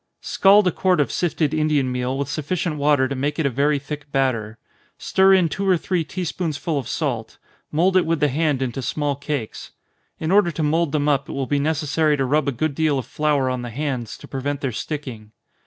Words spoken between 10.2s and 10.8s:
order to